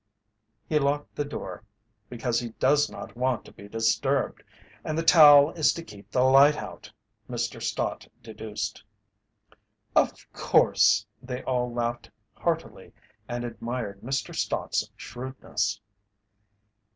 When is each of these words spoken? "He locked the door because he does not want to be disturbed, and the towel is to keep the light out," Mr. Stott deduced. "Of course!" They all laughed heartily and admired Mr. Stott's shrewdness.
"He 0.67 0.79
locked 0.79 1.13
the 1.15 1.23
door 1.23 1.63
because 2.09 2.39
he 2.39 2.53
does 2.57 2.89
not 2.89 3.15
want 3.15 3.45
to 3.45 3.51
be 3.51 3.67
disturbed, 3.67 4.41
and 4.83 4.97
the 4.97 5.03
towel 5.03 5.51
is 5.51 5.73
to 5.73 5.83
keep 5.83 6.09
the 6.09 6.23
light 6.23 6.55
out," 6.55 6.91
Mr. 7.29 7.61
Stott 7.61 8.07
deduced. 8.23 8.83
"Of 9.95 10.25
course!" 10.33 11.05
They 11.21 11.43
all 11.43 11.71
laughed 11.71 12.09
heartily 12.33 12.93
and 13.29 13.43
admired 13.43 14.01
Mr. 14.01 14.33
Stott's 14.35 14.89
shrewdness. 14.95 15.79